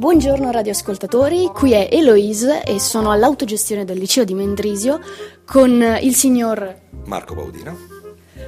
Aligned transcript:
Buongiorno 0.00 0.50
radioascoltatori, 0.50 1.50
qui 1.52 1.72
è 1.72 1.88
Eloise 1.90 2.64
e 2.64 2.80
sono 2.80 3.10
all'autogestione 3.10 3.84
del 3.84 3.98
liceo 3.98 4.24
di 4.24 4.32
Mendrisio 4.32 4.98
con 5.44 5.98
il 6.00 6.14
signor 6.14 6.74
Marco 7.04 7.34
Baudino. 7.34 7.76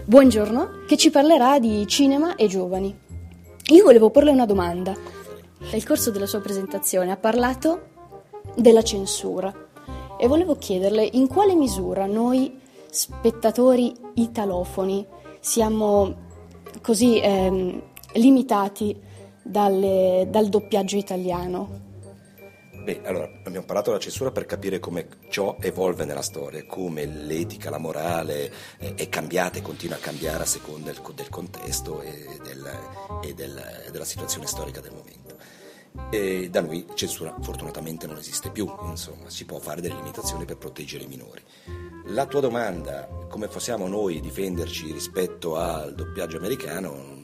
Buongiorno, 0.05 0.85
che 0.87 0.97
ci 0.97 1.11
parlerà 1.11 1.59
di 1.59 1.87
cinema 1.87 2.37
e 2.37 2.47
giovani. 2.47 2.97
Io 3.73 3.85
volevo 3.85 4.11
porle 4.11 4.31
una 4.31 4.47
domanda. 4.47 4.95
Nel 5.71 5.85
corso 5.85 6.11
della 6.11 6.27
sua 6.27 6.41
presentazione 6.41 7.13
ha 7.13 7.17
parlato 7.17 7.91
della 8.57 8.83
censura 8.83 9.53
e 10.19 10.27
volevo 10.27 10.57
chiederle 10.57 11.09
in 11.13 11.27
quale 11.27 11.55
misura 11.55 12.07
noi 12.07 12.61
spettatori 12.91 13.93
italofoni 14.15 15.07
siamo 15.41 16.15
così 16.81 17.19
ehm, 17.19 17.83
limitati 18.15 18.97
dalle, 19.43 20.27
dal 20.31 20.49
doppiaggio 20.49 20.97
italiano? 20.97 21.81
Beh, 22.83 23.01
allora, 23.05 23.31
abbiamo 23.45 23.65
parlato 23.65 23.91
della 23.91 24.03
censura 24.03 24.33
per 24.33 24.45
capire 24.45 24.81
come 24.81 25.07
ciò 25.29 25.57
evolve 25.61 26.05
nella 26.05 26.23
storia, 26.23 26.65
come 26.67 27.07
l'etica, 27.07 27.71
la 27.71 27.79
morale 27.79 28.53
è, 28.77 28.95
è 28.95 29.09
cambiata 29.09 29.59
e 29.59 29.63
continua 29.63 29.97
a 29.97 30.01
cambiare 30.01 30.43
a 30.43 30.47
seconda 30.47 30.91
del, 30.91 31.01
del 31.15 31.29
contesto 31.29 32.03
e, 32.03 32.27
del, 32.43 32.71
e 33.23 33.35
del, 33.35 33.89
della 33.93 34.05
situazione 34.05 34.47
storica 34.47 34.81
del 34.81 34.93
momento. 34.93 35.22
E 36.11 36.49
da 36.51 36.61
noi 36.61 36.87
censura 36.95 37.35
fortunatamente 37.41 38.07
non 38.07 38.17
esiste 38.17 38.51
più, 38.51 38.71
insomma, 38.85 39.29
si 39.29 39.45
può 39.45 39.59
fare 39.59 39.81
delle 39.81 39.97
limitazioni 39.97 40.45
per 40.45 40.57
proteggere 40.57 41.05
i 41.05 41.09
minori. 41.09 41.43
La 42.07 42.27
tua 42.27 42.41
domanda, 42.41 43.09
come 43.29 43.49
possiamo 43.49 43.87
noi 43.89 44.21
difenderci 44.21 44.93
rispetto 44.93 45.57
al 45.57 45.95
doppiaggio 45.95 46.39
americano, 46.39 47.21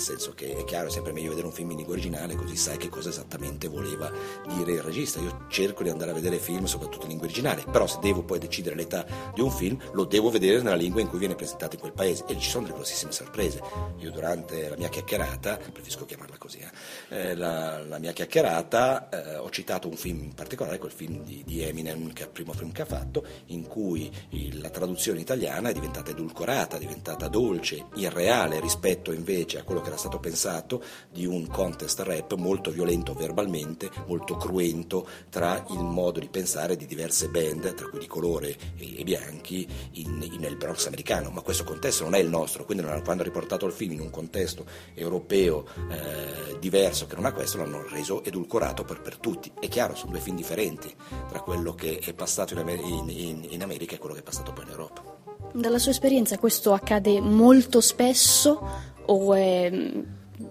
nel 0.00 0.08
senso 0.08 0.32
che 0.34 0.56
è 0.56 0.64
chiaro, 0.64 0.88
è 0.88 0.90
sempre 0.90 1.12
meglio 1.12 1.28
vedere 1.28 1.46
un 1.46 1.52
film 1.52 1.70
in 1.72 1.76
lingua 1.76 1.92
originale 1.92 2.34
così 2.34 2.56
sai 2.56 2.78
che 2.78 2.88
cosa 2.88 3.10
esattamente 3.10 3.68
voleva 3.68 4.10
dire 4.48 4.72
il 4.72 4.82
regista. 4.82 5.20
Io 5.20 5.44
cerco 5.48 5.82
di 5.82 5.90
andare 5.90 6.12
a 6.12 6.14
vedere 6.14 6.38
film 6.38 6.64
soprattutto 6.64 7.02
in 7.02 7.10
lingua 7.10 7.26
originale, 7.26 7.64
però 7.70 7.86
se 7.86 7.98
devo 8.00 8.22
poi 8.22 8.38
decidere 8.38 8.74
l'età 8.74 9.04
di 9.34 9.42
un 9.42 9.50
film 9.50 9.78
lo 9.92 10.04
devo 10.04 10.30
vedere 10.30 10.62
nella 10.62 10.74
lingua 10.74 11.02
in 11.02 11.08
cui 11.08 11.18
viene 11.18 11.34
presentato 11.34 11.74
in 11.74 11.82
quel 11.82 11.92
paese 11.92 12.24
e 12.26 12.38
ci 12.38 12.48
sono 12.48 12.64
delle 12.64 12.76
grossissime 12.76 13.12
sorprese. 13.12 13.60
Io 13.98 14.10
durante 14.10 14.70
la 14.70 14.76
mia 14.76 14.88
chiacchierata, 14.88 15.58
preferisco 15.58 16.06
chiamarla 16.06 16.38
così, 16.38 16.58
eh, 16.60 17.18
eh 17.18 17.34
la, 17.34 17.84
la, 17.84 17.98
mia 17.98 18.12
chiacchierata 18.12 19.10
eh, 19.10 19.36
ho 19.36 19.50
citato 19.50 19.86
un 19.86 19.96
film 19.96 20.22
in 20.22 20.34
particolare, 20.34 20.78
quel 20.78 20.92
film 20.92 21.22
di, 21.24 21.42
di, 21.44 21.62
Eminem, 21.62 22.14
che 22.14 22.22
è 22.22 22.24
il 22.24 22.32
primo 22.32 22.54
film 22.54 22.72
che 22.72 22.82
ha 22.82 22.86
fatto, 22.86 23.22
in 23.46 23.66
cui 23.66 24.10
il, 24.30 24.60
la 24.60 24.70
traduzione 24.70 25.20
italiana 25.20 25.68
è 25.68 25.74
diventata 25.74 26.10
edulcorata, 26.10 26.76
è 26.76 26.80
diventata 26.80 27.28
dolce, 27.28 27.86
irreale 27.96 28.60
rispetto 28.60 29.12
invece 29.12 29.58
a 29.58 29.62
quello 29.62 29.82
che 29.82 29.89
era 29.90 29.98
stato 29.98 30.18
pensato 30.18 30.82
di 31.10 31.26
un 31.26 31.46
contest 31.48 32.00
rap 32.00 32.34
molto 32.34 32.70
violento 32.70 33.12
verbalmente, 33.12 33.90
molto 34.06 34.36
cruento 34.36 35.06
tra 35.28 35.64
il 35.70 35.82
modo 35.82 36.20
di 36.20 36.28
pensare 36.28 36.76
di 36.76 36.86
diverse 36.86 37.28
band, 37.28 37.74
tra 37.74 37.88
cui 37.88 37.98
di 37.98 38.06
colore 38.06 38.56
e, 38.76 39.02
bianchi, 39.02 39.66
in, 39.92 40.26
in, 40.32 40.40
nel 40.40 40.56
Bronx 40.56 40.86
americano. 40.86 41.30
Ma 41.30 41.42
questo 41.42 41.64
contesto 41.64 42.04
non 42.04 42.14
è 42.14 42.18
il 42.18 42.28
nostro, 42.28 42.64
quindi 42.64 42.84
quando 42.84 43.10
hanno 43.10 43.22
riportato 43.22 43.66
il 43.66 43.72
film 43.72 43.92
in 43.92 44.00
un 44.00 44.10
contesto 44.10 44.64
europeo 44.94 45.66
eh, 45.90 46.58
diverso 46.58 47.06
che 47.06 47.16
non 47.16 47.24
ha 47.24 47.32
questo, 47.32 47.58
l'hanno 47.58 47.84
reso 47.88 48.22
edulcorato 48.22 48.84
per, 48.84 49.00
per, 49.00 49.16
tutti. 49.16 49.50
È 49.58 49.68
chiaro, 49.68 49.94
sono 49.94 50.12
due 50.12 50.20
film 50.20 50.36
differenti 50.36 50.94
tra 51.28 51.40
quello 51.40 51.74
che 51.74 51.98
è 51.98 52.12
passato 52.14 52.58
in, 52.58 53.08
in, 53.08 53.46
in 53.50 53.62
America 53.62 53.96
e 53.96 53.98
quello 53.98 54.14
che 54.14 54.20
è 54.20 54.24
passato 54.24 54.52
poi 54.52 54.64
in 54.64 54.70
Europa. 54.70 55.20
Dalla 55.52 55.78
sua 55.78 55.90
esperienza 55.90 56.38
questo 56.38 56.72
accade 56.72 57.20
molto 57.20 57.80
spesso 57.80 58.89
o 59.10 59.34
è 59.34 59.70
mm, 59.70 60.00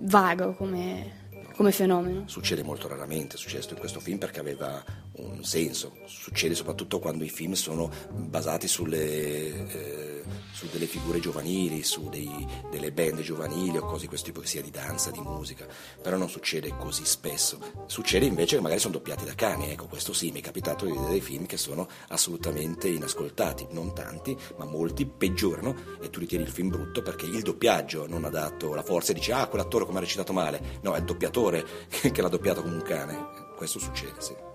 vago 0.02 0.54
come, 0.54 1.12
come 1.56 1.72
fenomeno? 1.72 2.24
Succede 2.28 2.64
molto 2.64 2.88
raramente, 2.88 3.36
è 3.36 3.40
successo 3.40 3.74
in 3.74 3.80
questo 3.80 4.00
film 4.00 4.18
perché 4.18 4.40
aveva 4.40 4.84
un 5.22 5.44
senso, 5.44 5.96
succede 6.06 6.56
soprattutto 6.56 7.00
quando 7.00 7.24
i 7.24 7.30
film 7.30 7.54
sono 7.54 7.92
basati 8.12 8.68
sulle, 8.68 9.48
eh, 9.72 10.24
su 10.52 10.68
delle 10.72 10.86
figure 10.86 11.20
giovanili, 11.20 11.84
su 11.84 12.10
dei, 12.10 12.48
delle 12.70 12.92
band 12.92 13.22
giovanili 13.22 13.78
o 13.78 13.86
cose 13.86 14.02
di 14.02 14.08
questo 14.08 14.28
tipo, 14.28 14.42
che 14.42 14.48
sia 14.48 14.62
di 14.62 14.72
danza, 14.72 15.12
di 15.12 15.20
musica, 15.20 15.68
però 16.02 16.18
non 16.18 16.30
succede 16.30 16.76
così 16.78 17.06
spesso. 17.06 17.60
Succede 17.88 18.26
invece 18.26 18.56
che 18.56 18.62
magari 18.62 18.80
sono 18.80 18.94
doppiati 18.94 19.26
da 19.26 19.36
cani, 19.36 19.72
ecco 19.72 19.88
questo 19.88 20.14
sì, 20.14 20.32
mi 20.32 20.40
è 20.40 20.44
capitato 20.44 20.86
di 20.86 20.92
vedere 20.92 21.12
dei 21.12 21.22
film 21.22 21.46
che 21.46 21.58
sono 21.58 21.88
assolutamente 22.10 22.88
inascoltati, 22.88 23.68
non 23.72 23.94
tanti, 23.94 24.38
ma 24.58 24.66
molti 24.66 25.06
peggiorano 25.06 25.98
e 26.02 26.10
tu 26.10 26.20
ritieni 26.20 26.44
il 26.44 26.52
film 26.52 26.70
brutto 26.70 27.02
perché 27.02 27.26
il 27.26 27.42
doppiaggio 27.42 28.08
non 28.08 28.26
ha 28.26 28.30
dato 28.30 28.74
la 28.74 28.84
forza 28.84 29.12
e 29.12 29.16
dici 29.16 29.32
ah 29.32 29.48
quell'attore 29.48 29.86
come 29.86 29.98
ha 29.98 30.02
recitato 30.02 30.34
male, 30.34 30.80
no 30.82 30.94
è 30.94 31.00
il 31.00 31.06
doppiatore 31.06 31.66
che 31.90 32.22
l'ha 32.22 32.30
doppiato 32.30 32.62
come 32.62 32.76
un 32.76 32.82
cane, 32.82 33.48
questo 33.56 33.80
succede, 33.80 34.22
sì. 34.22 34.49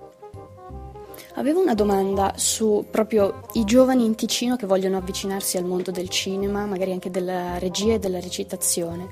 Avevo 1.36 1.60
una 1.60 1.74
domanda 1.74 2.34
su 2.36 2.86
proprio 2.88 3.48
i 3.54 3.64
giovani 3.64 4.04
in 4.04 4.14
Ticino 4.14 4.54
che 4.54 4.66
vogliono 4.66 4.98
avvicinarsi 4.98 5.56
al 5.56 5.64
mondo 5.64 5.90
del 5.90 6.08
cinema, 6.08 6.64
magari 6.64 6.92
anche 6.92 7.10
della 7.10 7.58
regia 7.58 7.94
e 7.94 7.98
della 7.98 8.20
recitazione. 8.20 9.08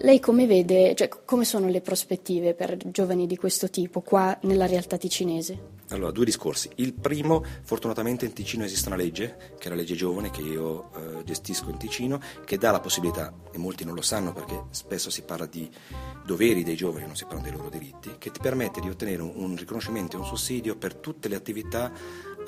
Lei 0.00 0.20
come 0.20 0.46
vede, 0.46 0.94
cioè, 0.94 1.08
come 1.08 1.44
sono 1.44 1.66
le 1.66 1.80
prospettive 1.80 2.54
per 2.54 2.76
giovani 2.76 3.26
di 3.26 3.36
questo 3.36 3.68
tipo 3.68 4.00
qua 4.00 4.38
nella 4.42 4.66
realtà 4.66 4.96
ticinese? 4.96 5.76
Allora, 5.88 6.12
due 6.12 6.24
discorsi. 6.24 6.70
Il 6.76 6.92
primo, 6.92 7.42
fortunatamente 7.62 8.24
in 8.24 8.32
Ticino 8.32 8.62
esiste 8.62 8.88
una 8.88 8.96
legge, 8.96 9.54
che 9.58 9.66
è 9.66 9.70
la 9.70 9.74
legge 9.74 9.96
giovane 9.96 10.30
che 10.30 10.42
io 10.42 10.90
eh, 10.94 11.24
gestisco 11.24 11.70
in 11.70 11.78
Ticino, 11.78 12.20
che 12.44 12.58
dà 12.58 12.70
la 12.70 12.78
possibilità, 12.78 13.32
e 13.50 13.58
molti 13.58 13.84
non 13.84 13.94
lo 13.94 14.02
sanno 14.02 14.32
perché 14.32 14.66
spesso 14.70 15.10
si 15.10 15.22
parla 15.22 15.46
di 15.46 15.68
doveri 16.24 16.62
dei 16.62 16.76
giovani, 16.76 17.06
non 17.06 17.16
si 17.16 17.24
parla 17.24 17.40
dei 17.40 17.52
loro 17.52 17.68
diritti, 17.70 18.16
che 18.18 18.30
ti 18.30 18.38
permette 18.38 18.80
di 18.80 18.90
ottenere 18.90 19.22
un, 19.22 19.32
un 19.34 19.56
riconoscimento 19.56 20.16
e 20.16 20.20
un 20.20 20.26
sussidio 20.26 20.76
per 20.76 20.94
tutte 20.94 21.28
le 21.28 21.36
attività 21.36 21.90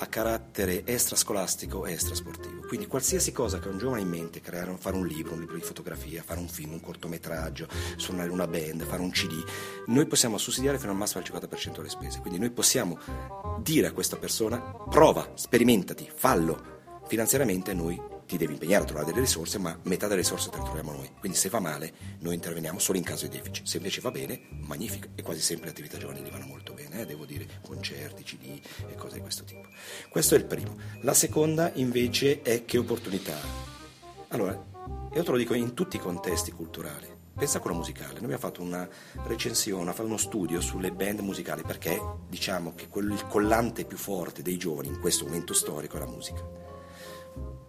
a 0.01 0.07
carattere 0.07 0.83
extrascolastico 0.83 1.85
e 1.85 1.93
extrasportivo. 1.93 2.65
Quindi 2.67 2.87
qualsiasi 2.87 3.31
cosa 3.31 3.59
che 3.59 3.67
un 3.67 3.77
giovane 3.77 4.01
ha 4.01 4.03
in 4.03 4.09
mente, 4.09 4.41
creare, 4.41 4.75
fare 4.79 4.95
un 4.95 5.05
libro, 5.05 5.33
un 5.33 5.41
libro 5.41 5.55
di 5.55 5.61
fotografia, 5.61 6.23
fare 6.23 6.39
un 6.39 6.47
film, 6.47 6.73
un 6.73 6.81
cortometraggio, 6.81 7.67
suonare 7.97 8.29
una 8.29 8.47
band, 8.47 8.83
fare 8.83 9.01
un 9.01 9.11
CD, 9.11 9.43
noi 9.87 10.07
possiamo 10.07 10.39
sussidiare 10.39 10.79
fino 10.79 10.91
al 10.91 10.97
massimo 10.97 11.23
al 11.23 11.31
50% 11.31 11.75
delle 11.75 11.89
spese. 11.89 12.19
Quindi 12.19 12.39
noi 12.39 12.49
possiamo 12.49 12.97
dire 13.61 13.87
a 13.87 13.91
questa 13.91 14.17
persona 14.17 14.59
prova, 14.89 15.33
sperimentati, 15.35 16.09
fallo. 16.11 16.79
Finanziariamente 17.05 17.73
noi 17.73 18.10
ti 18.31 18.37
devi 18.37 18.53
impegnare 18.53 18.83
a 18.83 18.85
trovare 18.85 19.07
delle 19.07 19.19
risorse, 19.19 19.57
ma 19.57 19.77
metà 19.83 20.07
delle 20.07 20.21
risorse 20.21 20.49
te 20.49 20.55
le 20.55 20.63
troviamo 20.63 20.93
noi. 20.93 21.11
Quindi 21.19 21.37
se 21.37 21.49
va 21.49 21.59
male, 21.59 21.91
noi 22.19 22.35
interveniamo 22.35 22.79
solo 22.79 22.97
in 22.97 23.03
caso 23.03 23.27
di 23.27 23.37
deficit. 23.37 23.65
Se 23.65 23.75
invece 23.75 23.99
va 23.99 24.09
bene, 24.09 24.43
magnifico. 24.51 25.09
E 25.15 25.21
quasi 25.21 25.41
sempre 25.41 25.65
le 25.65 25.71
attività 25.71 25.97
giovanili 25.97 26.29
vanno 26.29 26.45
molto 26.45 26.71
bene, 26.71 27.01
eh? 27.01 27.05
devo 27.05 27.25
dire, 27.25 27.45
concerti, 27.61 28.23
CD 28.23 28.57
e 28.87 28.95
cose 28.95 29.15
di 29.15 29.19
questo 29.19 29.43
tipo. 29.43 29.67
Questo 30.09 30.35
è 30.35 30.37
il 30.37 30.45
primo. 30.45 30.77
La 31.01 31.13
seconda 31.13 31.71
invece 31.73 32.41
è 32.41 32.63
che 32.63 32.77
opportunità. 32.77 33.35
Allora, 34.29 34.51
io 35.13 35.23
te 35.23 35.31
lo 35.31 35.35
dico 35.35 35.53
in 35.53 35.73
tutti 35.73 35.97
i 35.97 35.99
contesti 35.99 36.51
culturali. 36.51 37.09
Pensa 37.35 37.57
a 37.57 37.61
quello 37.61 37.77
musicale, 37.77 38.13
noi 38.13 38.23
abbiamo 38.23 38.37
fatto 38.37 38.61
una 38.61 38.87
recensione, 39.25 39.93
uno 39.97 40.17
studio 40.17 40.61
sulle 40.61 40.91
band 40.91 41.19
musicali 41.19 41.63
perché 41.63 41.99
diciamo 42.29 42.73
che 42.75 42.87
il 42.93 43.25
collante 43.27 43.83
più 43.83 43.97
forte 43.97 44.41
dei 44.41 44.57
giovani 44.57 44.87
in 44.87 44.99
questo 44.99 45.25
momento 45.25 45.53
storico 45.53 45.97
è 45.97 45.99
la 45.99 46.07
musica 46.07 46.61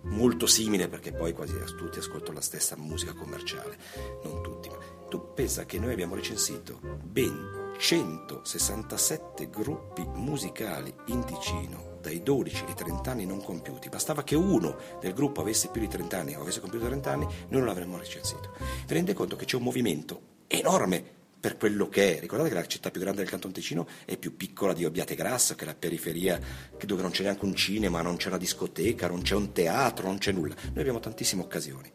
molto 0.02 0.46
simile 0.46 0.88
perché 0.88 1.12
poi 1.12 1.32
quasi 1.32 1.54
tutti 1.76 1.98
ascoltano 1.98 2.34
la 2.34 2.40
stessa 2.40 2.76
musica 2.76 3.12
commerciale, 3.12 3.76
non 4.24 4.42
tutti, 4.42 4.68
ma 4.68 4.76
tu 5.08 5.32
pensa 5.34 5.64
che 5.64 5.78
noi 5.78 5.92
abbiamo 5.92 6.14
recensito 6.14 6.78
ben 7.02 7.74
167 7.78 9.50
gruppi 9.50 10.04
musicali 10.14 10.92
in 11.06 11.24
Ticino 11.24 11.98
dai 12.00 12.22
12 12.22 12.64
ai 12.66 12.74
30 12.74 13.10
anni 13.10 13.26
non 13.26 13.42
compiuti. 13.42 13.88
Bastava 13.88 14.24
che 14.24 14.34
uno 14.34 14.76
del 15.00 15.14
gruppo 15.14 15.40
avesse 15.40 15.68
più 15.68 15.80
di 15.80 15.88
30 15.88 16.18
anni 16.18 16.34
o 16.34 16.42
avesse 16.42 16.60
compiuto 16.60 16.86
30 16.86 17.10
anni, 17.10 17.24
noi 17.24 17.34
non 17.48 17.66
l'avremmo 17.66 17.96
recensito. 17.96 18.54
Vi 18.58 18.92
rendete 18.92 19.16
conto 19.16 19.36
che 19.36 19.44
c'è 19.44 19.56
un 19.56 19.62
movimento 19.62 20.20
enorme 20.48 21.20
per 21.42 21.56
quello 21.56 21.88
che 21.88 22.18
è. 22.18 22.20
Ricordate 22.20 22.50
che 22.50 22.54
la 22.54 22.66
città 22.66 22.92
più 22.92 23.00
grande 23.00 23.20
del 23.20 23.28
Canton 23.28 23.50
Ticino 23.50 23.88
è 24.04 24.16
più 24.16 24.36
piccola 24.36 24.72
di 24.72 24.84
Obbiate 24.84 25.16
Grasso, 25.16 25.56
che 25.56 25.64
è 25.64 25.66
la 25.66 25.74
periferia 25.74 26.38
dove 26.86 27.02
non 27.02 27.10
c'è 27.10 27.24
neanche 27.24 27.44
un 27.44 27.56
cinema, 27.56 28.00
non 28.00 28.14
c'è 28.14 28.28
una 28.28 28.38
discoteca, 28.38 29.08
non 29.08 29.22
c'è 29.22 29.34
un 29.34 29.50
teatro, 29.50 30.06
non 30.06 30.18
c'è 30.18 30.30
nulla. 30.30 30.54
Noi 30.54 30.78
abbiamo 30.78 31.00
tantissime 31.00 31.42
occasioni. 31.42 31.90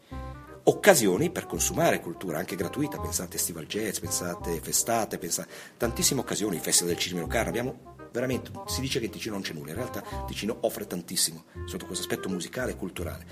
Occasioni 0.64 1.32
per 1.32 1.46
consumare 1.46 2.02
cultura 2.02 2.40
anche 2.40 2.58
gratuita, 2.58 3.00
pensate 3.00 3.38
festival 3.38 3.68
jazz, 3.68 4.00
pensate 4.00 4.60
festate, 4.60 5.18
pensate 5.18 5.50
tantissime 5.78 6.20
occasioni, 6.20 6.60
festival 6.60 6.92
del 6.92 7.02
cinema 7.02 7.22
Locarno, 7.22 7.48
abbiamo 7.48 7.96
veramente, 8.12 8.52
si 8.68 8.82
dice 8.82 9.00
che 9.00 9.06
in 9.06 9.12
Ticino 9.12 9.36
non 9.36 9.44
c'è 9.44 9.54
nulla, 9.54 9.70
in 9.70 9.78
realtà 9.78 10.04
Ticino 10.28 10.58
offre 10.64 10.86
tantissimo 10.86 11.46
sotto 11.64 11.86
questo 11.86 12.04
aspetto 12.04 12.28
musicale 12.28 12.72
e 12.72 12.76
culturale. 12.76 13.26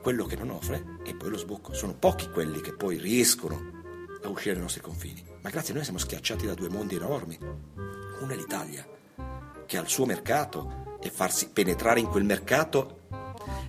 Quello 0.00 0.24
che 0.24 0.36
non 0.36 0.48
offre 0.48 0.96
è 1.04 1.14
poi 1.14 1.28
lo 1.28 1.36
sbocco, 1.36 1.74
sono 1.74 1.94
pochi 1.94 2.30
quelli 2.30 2.62
che 2.62 2.72
poi 2.72 2.96
riescono 2.96 3.60
a 4.22 4.28
uscire 4.30 4.54
dai 4.54 4.62
nostri 4.62 4.80
confini. 4.80 5.27
Ma 5.40 5.50
grazie 5.50 5.72
a 5.72 5.74
noi 5.74 5.84
siamo 5.84 5.98
schiacciati 5.98 6.46
da 6.46 6.54
due 6.54 6.68
mondi 6.68 6.96
enormi. 6.96 7.38
Uno 8.20 8.32
è 8.32 8.36
l'Italia, 8.36 8.86
che 9.66 9.76
ha 9.76 9.80
il 9.80 9.88
suo 9.88 10.04
mercato 10.04 10.98
e 11.00 11.10
farsi 11.10 11.50
penetrare 11.50 12.00
in 12.00 12.08
quel 12.08 12.24
mercato 12.24 13.02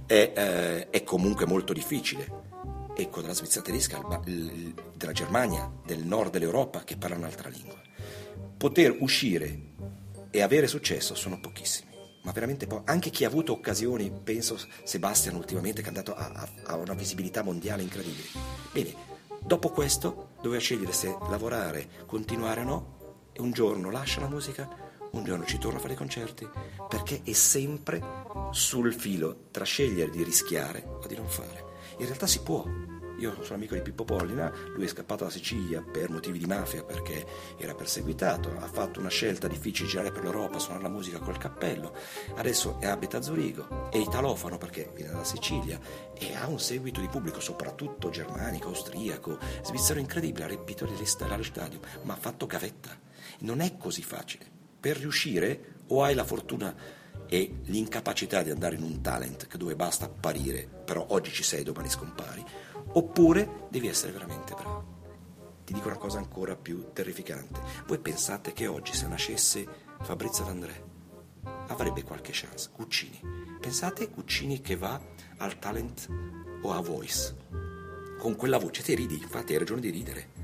è, 0.06 0.34
eh, 0.36 0.90
è 0.90 1.04
comunque 1.04 1.46
molto 1.46 1.74
difficile. 1.74 2.38
Ecco, 2.96 3.22
dalla 3.22 3.34
Svizzera 3.34 3.64
tedesca, 3.64 4.02
della 4.94 5.12
Germania, 5.12 5.72
del 5.86 6.04
nord 6.04 6.32
dell'Europa 6.32 6.84
che 6.84 6.98
parla 6.98 7.18
un'altra 7.18 7.50
lingua. 7.50 7.80
Poter 8.58 8.98
uscire 9.00 9.68
e 10.32 10.42
avere 10.42 10.68
successo 10.68 11.16
sono 11.16 11.40
pochissimi 11.40 11.90
ma 12.22 12.32
veramente 12.32 12.68
po'. 12.68 12.82
Anche 12.86 13.10
chi 13.10 13.24
ha 13.24 13.28
avuto 13.28 13.54
occasioni, 13.54 14.12
penso 14.12 14.60
Sebastian 14.84 15.36
ultimamente, 15.36 15.82
che 15.82 15.86
è 15.86 15.90
andato 15.90 16.16
a, 16.16 16.30
a, 16.34 16.50
a, 16.66 16.76
una 16.76 16.94
visibilità 16.94 17.42
mondiale 17.42 17.82
incredibile. 17.82 18.28
Bene, 18.72 18.94
dopo 19.50 19.70
questo 19.70 20.34
doveva 20.44 20.62
scegliere 20.62 20.92
se 20.92 21.18
lavorare, 21.28 22.06
continuare 22.06 22.62
o 22.62 22.66
no, 22.66 22.98
e 23.34 23.42
un 23.42 23.52
giorno 23.52 23.90
lascia 23.90 24.20
la 24.20 24.28
musica, 24.28 24.70
un 25.14 25.24
giorno 25.24 25.44
ci 25.46 25.58
torna 25.58 25.80
a 25.80 25.82
fare 25.82 25.94
i 25.94 25.98
concerti, 25.98 26.48
perché 26.88 27.22
è 27.24 27.34
sempre 27.34 28.00
sul 28.52 28.94
filo 28.94 29.48
tra 29.50 29.66
scegliere 29.66 30.12
di 30.12 30.22
rischiare 30.22 30.86
o 30.86 31.08
di 31.08 31.16
non 31.16 31.28
fare. 31.28 31.69
In 32.00 32.06
realtà 32.06 32.28
si 32.28 32.42
può, 32.42 32.66
io 33.18 33.44
sono 33.44 33.56
amico 33.56 33.76
di 33.76 33.82
Pippo 33.82 34.06
Pollina, 34.06 34.50
lui 34.74 34.86
è 34.86 34.88
scappato 34.88 35.26
da 35.26 35.30
Sicilia 35.30 35.82
per 35.82 36.10
motivi 36.10 36.40
di 36.40 36.46
mafia 36.46 36.82
perché 36.82 37.26
era 37.58 37.76
perseguitato, 37.76 38.56
ha 38.58 38.68
fatto 38.68 39.02
una 39.02 39.10
scelta 39.10 39.50
difficile 39.50 39.90
girare 39.90 40.12
per 40.14 40.24
l'Europa, 40.24 40.60
suonare 40.60 40.84
la 40.84 40.90
musica 40.90 41.20
col 41.20 41.38
cappello, 41.38 41.94
adesso 42.38 42.78
abita 42.82 43.18
a 43.18 43.22
Zurigo, 43.22 43.90
è 43.92 43.98
italofano 43.98 44.58
perché 44.58 44.94
viene 44.96 45.12
dalla 45.12 45.26
Sicilia 45.26 45.78
e 46.18 46.34
ha 46.36 46.48
un 46.48 46.62
seguito 46.62 47.02
di 47.02 47.10
pubblico 47.10 47.42
soprattutto 47.42 48.10
germanico, 48.10 48.70
austriaco, 48.70 49.38
svizzero 49.62 50.00
incredibile, 50.00 50.46
ha 50.46 50.48
riempito 50.48 50.86
le 50.86 51.06
stadio, 51.06 51.82
ma 52.04 52.14
ha 52.14 52.18
fatto 52.18 52.46
gavetta. 52.46 52.98
Non 53.40 53.60
è 53.60 53.76
così 53.76 54.04
facile. 54.04 54.46
Per 54.80 54.96
riuscire 54.96 55.76
o 55.88 56.04
hai 56.04 56.16
la 56.16 56.24
fortuna 56.24 56.74
e 57.30 57.60
l'incapacità 57.66 58.42
di 58.42 58.50
andare 58.50 58.76
in 58.76 58.82
un 58.82 59.02
talent 59.02 59.56
dove 59.56 59.76
basta 59.76 60.06
apparire, 60.06 60.68
però 60.68 61.06
oggi 61.10 61.32
ci 61.32 61.44
sei, 61.44 61.64
domani 61.64 61.88
scompari, 61.88 62.44
oppure 62.94 63.68
devi 63.70 63.88
essere 63.88 64.12
veramente 64.12 64.56
bravo. 64.56 64.98
Ti 65.64 65.74
dico 65.74 65.88
una 65.88 65.98
cosa 65.98 66.18
ancora 66.18 66.56
più 66.56 66.92
terrificante. 66.92 67.62
Voi 67.86 68.00
pensate 68.00 68.54
che 68.54 68.66
oggi 68.66 68.94
se 68.94 69.08
nascesse 69.08 69.68
Fabrizio 70.02 70.44
D'André 70.44 70.84
avrebbe 71.68 72.02
qualche 72.02 72.32
chance? 72.34 72.70
Cuccini. 72.72 73.22
Pensate 73.62 74.10
Cuccini 74.10 74.62
che 74.62 74.76
va 74.76 75.00
al 75.38 75.60
talent 75.60 76.08
o 76.64 76.72
a 76.72 76.82
voice. 76.82 77.36
Con 78.18 78.36
quella 78.36 78.58
voce 78.58 78.82
ti 78.82 78.96
ridi, 78.96 79.20
infatti 79.22 79.54
hai 79.54 79.60
ragione 79.60 79.82
di 79.82 79.92
ridere. 79.92 80.38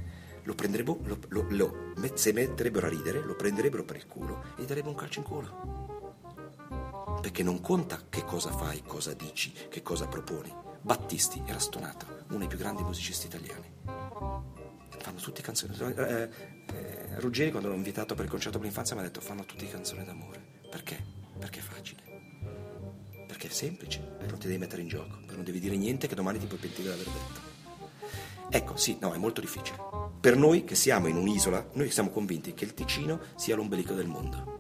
Lo 0.44 0.54
prenderebbero, 0.54 1.00
lo, 1.04 1.18
lo, 1.30 1.46
lo, 1.50 1.94
se 2.14 2.32
metterebbero 2.32 2.86
a 2.86 2.90
ridere, 2.92 3.22
lo 3.22 3.36
prenderebbero 3.36 3.84
per 3.84 3.96
il 3.96 4.06
culo 4.06 4.44
e 4.56 4.62
gli 4.62 4.66
darebbero 4.66 4.92
un 4.92 4.98
calcio 5.00 5.20
in 5.20 5.26
culo. 5.26 5.95
Perché 7.26 7.42
non 7.42 7.60
conta 7.60 8.02
che 8.08 8.24
cosa 8.24 8.52
fai, 8.52 8.84
cosa 8.86 9.16
dici, 9.16 9.52
che 9.52 9.82
cosa 9.82 10.06
proponi. 10.06 10.54
Battisti 10.80 11.42
era 11.44 11.58
stonato 11.58 12.06
uno 12.28 12.38
dei 12.38 12.48
più 12.48 12.60
grandi 12.60 12.84
musicisti 12.84 13.26
italiani. 13.26 13.68
Fanno 15.00 15.20
tutte 15.20 15.42
canzoni. 15.42 15.76
Eh, 15.76 16.30
eh, 16.72 17.20
Ruggeri, 17.20 17.50
quando 17.50 17.70
l'ho 17.70 17.74
invitato 17.74 18.14
per 18.14 18.26
il 18.26 18.30
concerto 18.30 18.60
per 18.60 18.68
l'infanzia, 18.68 18.96
mi 18.96 19.02
ha 19.02 19.06
detto: 19.06 19.22
fanno 19.22 19.44
tutte 19.44 19.68
canzoni 19.68 20.06
d'amore. 20.06 20.40
Perché? 20.70 21.04
Perché 21.40 21.62
è 21.62 21.64
facile. 21.64 22.04
Perché 23.26 23.48
è 23.48 23.50
semplice, 23.50 24.02
perché 24.02 24.30
non 24.30 24.40
ti 24.40 24.46
devi 24.46 24.60
mettere 24.60 24.84
in 24.84 24.88
gioco, 24.88 25.18
perché 25.18 25.34
non 25.34 25.44
devi 25.44 25.60
dire 25.60 25.76
niente 25.76 26.08
che 26.08 26.14
domani 26.14 26.38
ti 26.38 26.46
puoi 26.46 26.60
pentire 26.60 26.90
di 26.90 26.94
aver 26.94 27.06
detto. 27.06 27.54
Ecco, 28.52 28.78
sì, 28.78 29.00
no, 29.02 29.14
è 29.14 29.18
molto 29.18 29.42
difficile. 29.42 29.80
Per 30.20 30.38
noi 30.38 30.64
che 30.64 30.76
siamo 30.76 31.08
in 31.08 31.16
un'isola, 31.16 31.70
noi 31.74 31.90
siamo 31.90 32.12
convinti 32.12 32.54
che 32.54 32.66
il 32.66 32.76
Ticino 32.76 33.20
sia 33.36 33.56
l'ombelico 33.56 33.96
del 33.96 34.06
mondo. 34.06 34.55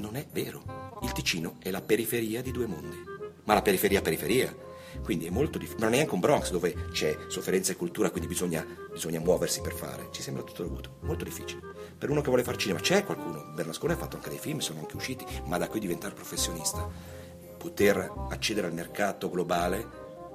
Non 0.00 0.16
è 0.16 0.26
vero. 0.32 0.98
Il 1.02 1.12
Ticino 1.12 1.56
è 1.62 1.70
la 1.70 1.82
periferia 1.82 2.40
di 2.40 2.50
due 2.50 2.66
mondi. 2.66 2.96
Ma 3.44 3.52
la 3.52 3.60
periferia 3.60 4.00
periferia 4.00 4.68
quindi 5.02 5.26
è 5.26 5.30
molto 5.30 5.58
difficile, 5.58 5.84
non 5.84 5.92
è 5.92 5.96
neanche 5.96 6.14
un 6.14 6.20
Bronx 6.20 6.50
dove 6.50 6.88
c'è 6.90 7.16
sofferenza 7.28 7.70
e 7.70 7.76
cultura, 7.76 8.10
quindi 8.10 8.28
bisogna, 8.28 8.66
bisogna 8.90 9.20
muoversi 9.20 9.60
per 9.60 9.72
fare. 9.72 10.08
Ci 10.10 10.22
sembra 10.22 10.42
tutto 10.42 10.62
dovuto, 10.62 10.96
molto 11.02 11.24
difficile. 11.24 11.60
Per 11.96 12.10
uno 12.10 12.22
che 12.22 12.28
vuole 12.28 12.42
fare 12.42 12.56
cinema 12.56 12.80
c'è 12.80 13.04
qualcuno, 13.04 13.52
Bernasconi 13.54 13.92
ha 13.92 13.96
fatto 13.96 14.16
anche 14.16 14.30
dei 14.30 14.38
film, 14.38 14.58
sono 14.58 14.80
anche 14.80 14.96
usciti, 14.96 15.24
ma 15.44 15.58
da 15.58 15.68
qui 15.68 15.80
diventare 15.80 16.14
professionista, 16.14 16.88
poter 17.56 18.12
accedere 18.30 18.66
al 18.66 18.72
mercato 18.72 19.30
globale, 19.30 19.88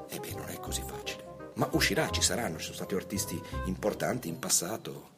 eh 0.09 0.19
beh, 0.19 0.35
non 0.35 0.47
è 0.47 0.59
così 0.59 0.83
facile. 0.85 1.23
Ma 1.55 1.67
uscirà, 1.73 2.09
ci 2.11 2.21
saranno, 2.21 2.57
ci 2.57 2.65
sono 2.65 2.75
stati 2.75 2.95
artisti 2.95 3.41
importanti 3.65 4.29
in 4.29 4.39
passato, 4.39 5.14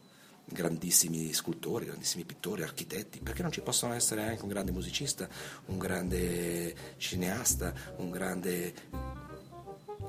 grandissimi 0.49 1.33
scultori, 1.33 1.85
grandissimi 1.85 2.23
pittori, 2.23 2.63
architetti, 2.63 3.19
perché 3.19 3.41
non 3.41 3.51
ci 3.51 3.61
possono 3.61 3.94
essere 3.94 4.23
anche 4.23 4.44
un 4.44 4.49
grande 4.49 4.71
musicista, 4.71 5.27
un 5.65 5.77
grande 5.77 6.75
cineasta, 6.97 7.73
un 7.97 8.09
grande 8.09 8.73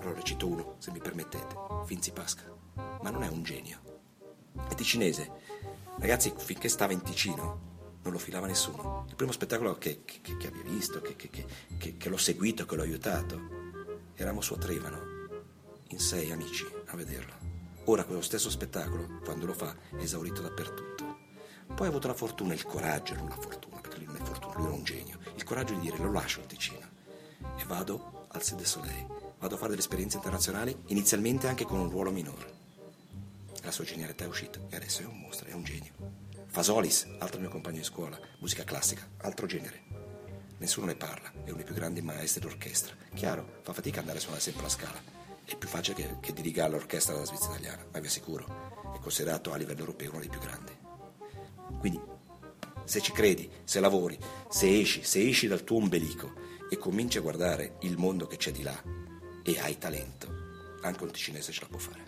allora 0.00 0.22
cito 0.22 0.46
uno, 0.46 0.76
se 0.78 0.90
mi 0.92 1.00
permettete, 1.00 1.54
Finzi 1.86 2.12
Pasca, 2.12 2.44
ma 3.02 3.10
non 3.10 3.22
è 3.22 3.28
un 3.28 3.42
genio. 3.42 3.78
È 4.68 4.74
ticinese. 4.74 5.30
Ragazzi, 5.98 6.32
finché 6.36 6.68
stava 6.68 6.92
in 6.92 7.02
Ticino 7.02 7.66
non 8.02 8.12
lo 8.12 8.18
filava 8.18 8.46
nessuno. 8.46 9.06
Il 9.08 9.16
primo 9.16 9.32
spettacolo 9.32 9.76
che, 9.76 10.02
che, 10.04 10.20
che 10.22 10.46
abbia 10.46 10.62
visto, 10.62 11.00
che, 11.00 11.16
che, 11.16 12.08
l'ho 12.08 12.16
seguito, 12.16 12.64
che 12.64 12.76
l'ho 12.76 12.82
aiutato, 12.82 13.40
eravamo 14.14 14.40
su 14.40 14.56
Trevano, 14.56 15.00
in 15.88 15.98
sei 15.98 16.30
amici 16.30 16.64
a 16.86 16.96
vederlo. 16.96 17.57
Ora 17.90 18.04
quello 18.04 18.20
stesso 18.20 18.50
spettacolo, 18.50 19.18
quando 19.24 19.46
lo 19.46 19.54
fa, 19.54 19.74
è 19.96 20.02
esaurito 20.02 20.42
dappertutto. 20.42 21.20
Poi 21.74 21.86
ha 21.86 21.88
avuto 21.88 22.06
la 22.06 22.12
fortuna, 22.12 22.52
il 22.52 22.62
coraggio, 22.62 23.14
non 23.14 23.30
la 23.30 23.36
fortuna, 23.40 23.80
perché 23.80 23.96
lui 23.96 24.04
non 24.04 24.16
è 24.16 24.24
fortuna, 24.24 24.56
lui 24.56 24.66
era 24.66 24.74
un 24.74 24.84
genio, 24.84 25.18
il 25.34 25.42
coraggio 25.42 25.72
di 25.72 25.80
dire 25.80 25.96
lo 25.96 26.12
lascio 26.12 26.40
il 26.40 26.46
Ticino 26.46 26.86
e 27.56 27.64
vado 27.64 28.26
al 28.28 28.42
Sede 28.42 28.66
Soleil 28.66 29.06
vado 29.38 29.54
a 29.54 29.56
fare 29.56 29.70
delle 29.70 29.80
esperienze 29.80 30.16
internazionali, 30.16 30.76
inizialmente 30.88 31.48
anche 31.48 31.64
con 31.64 31.78
un 31.78 31.88
ruolo 31.88 32.10
minore. 32.10 32.56
La 33.62 33.70
sua 33.70 33.84
genialità 33.84 34.24
è 34.24 34.28
uscita 34.28 34.60
e 34.68 34.76
adesso 34.76 35.00
è 35.00 35.06
un 35.06 35.20
mostro, 35.20 35.48
è 35.48 35.54
un 35.54 35.64
genio. 35.64 35.92
Fasolis, 36.46 37.06
altro 37.18 37.40
mio 37.40 37.48
compagno 37.48 37.78
di 37.78 37.84
scuola, 37.84 38.18
musica 38.40 38.64
classica, 38.64 39.08
altro 39.22 39.46
genere. 39.46 39.84
Nessuno 40.58 40.84
ne 40.84 40.94
parla, 40.94 41.32
è 41.32 41.48
uno 41.48 41.56
dei 41.56 41.64
più 41.64 41.74
grandi 41.74 42.02
maestri 42.02 42.40
d'orchestra. 42.42 42.94
Chiaro, 43.14 43.60
fa 43.62 43.72
fatica 43.72 44.00
andare 44.00 44.18
a 44.18 44.20
suonare 44.20 44.42
sempre 44.42 44.64
la 44.64 44.68
scala. 44.68 45.17
È 45.48 45.56
più 45.56 45.66
facile 45.66 45.96
che, 45.96 46.16
che 46.20 46.34
dirigere 46.34 46.68
l'orchestra 46.68 47.14
della 47.14 47.24
Svizzera 47.24 47.54
italiana, 47.54 47.86
ma 47.90 48.00
vi 48.00 48.06
assicuro, 48.06 48.92
è 48.94 48.98
considerato 49.00 49.50
a 49.50 49.56
livello 49.56 49.80
europeo 49.80 50.10
uno 50.10 50.20
dei 50.20 50.28
più 50.28 50.40
grandi. 50.40 50.76
Quindi, 51.78 51.98
se 52.84 53.00
ci 53.00 53.12
credi, 53.12 53.50
se 53.64 53.80
lavori, 53.80 54.18
se 54.50 54.78
esci, 54.78 55.02
se 55.02 55.26
esci 55.26 55.46
dal 55.46 55.64
tuo 55.64 55.78
ombelico 55.78 56.34
e 56.68 56.76
cominci 56.76 57.16
a 57.16 57.22
guardare 57.22 57.76
il 57.80 57.96
mondo 57.96 58.26
che 58.26 58.36
c'è 58.36 58.52
di 58.52 58.62
là, 58.62 58.78
e 59.42 59.58
hai 59.58 59.78
talento, 59.78 60.28
anche 60.82 61.02
un 61.02 61.10
ticinese 61.10 61.50
ce 61.50 61.62
la 61.62 61.68
può 61.68 61.78
fare. 61.78 62.07